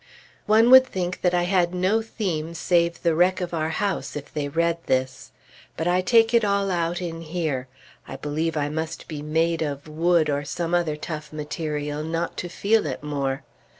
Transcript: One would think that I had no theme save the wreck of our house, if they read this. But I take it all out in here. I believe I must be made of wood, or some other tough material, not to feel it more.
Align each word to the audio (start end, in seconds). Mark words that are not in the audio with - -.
One 0.47 0.71
would 0.71 0.87
think 0.87 1.21
that 1.21 1.35
I 1.35 1.43
had 1.43 1.75
no 1.75 2.01
theme 2.01 2.55
save 2.55 3.03
the 3.03 3.13
wreck 3.13 3.39
of 3.39 3.53
our 3.53 3.69
house, 3.69 4.15
if 4.15 4.33
they 4.33 4.47
read 4.49 4.79
this. 4.87 5.31
But 5.77 5.87
I 5.87 6.01
take 6.01 6.33
it 6.33 6.43
all 6.43 6.71
out 6.71 7.03
in 7.03 7.21
here. 7.21 7.67
I 8.07 8.15
believe 8.15 8.57
I 8.57 8.67
must 8.67 9.07
be 9.07 9.21
made 9.21 9.61
of 9.61 9.87
wood, 9.87 10.27
or 10.27 10.43
some 10.43 10.73
other 10.73 10.95
tough 10.95 11.31
material, 11.31 12.03
not 12.03 12.35
to 12.37 12.49
feel 12.49 12.87
it 12.87 13.03
more. 13.03 13.43